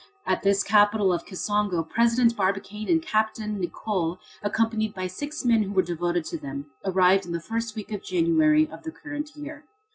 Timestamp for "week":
7.75-7.91